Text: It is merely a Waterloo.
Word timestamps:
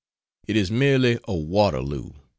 It 0.47 0.55
is 0.55 0.71
merely 0.71 1.19
a 1.27 1.35
Waterloo. 1.35 2.13